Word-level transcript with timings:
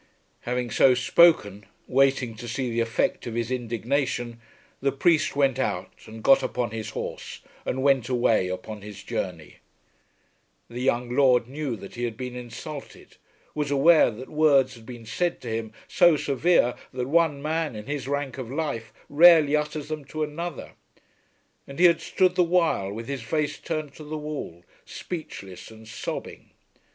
Having 0.49 0.71
so 0.71 0.95
spoken, 0.95 1.63
waiting 1.85 2.33
to 2.33 2.47
see 2.47 2.71
the 2.71 2.79
effect 2.79 3.27
of 3.27 3.35
his 3.35 3.51
indignation, 3.51 4.41
the 4.81 4.91
priest 4.91 5.35
went 5.35 5.59
out, 5.59 5.91
and 6.07 6.23
got 6.23 6.41
upon 6.41 6.71
his 6.71 6.89
horse, 6.89 7.41
and 7.67 7.83
went 7.83 8.09
away 8.09 8.47
upon 8.47 8.81
his 8.81 9.03
journey. 9.03 9.57
The 10.71 10.81
young 10.81 11.11
lord 11.15 11.47
knew 11.47 11.75
that 11.75 11.93
he 11.93 12.03
had 12.05 12.17
been 12.17 12.35
insulted, 12.35 13.17
was 13.53 13.69
aware 13.69 14.09
that 14.09 14.27
words 14.27 14.73
had 14.73 14.87
been 14.87 15.05
said 15.05 15.39
to 15.41 15.49
him 15.49 15.71
so 15.87 16.17
severe 16.17 16.73
that 16.91 17.07
one 17.07 17.39
man, 17.39 17.75
in 17.75 17.85
his 17.85 18.07
rank 18.07 18.39
of 18.39 18.49
life, 18.51 18.91
rarely 19.07 19.55
utters 19.55 19.87
them 19.89 20.03
to 20.05 20.23
another; 20.23 20.71
and 21.67 21.77
he 21.77 21.85
had 21.85 22.01
stood 22.01 22.33
the 22.33 22.41
while 22.43 22.91
with 22.91 23.07
his 23.07 23.21
face 23.21 23.59
turned 23.59 23.93
to 23.93 24.03
the 24.03 24.17
wall 24.17 24.63
speechless 24.83 25.69
and 25.69 25.87
sobbing! 25.87 26.49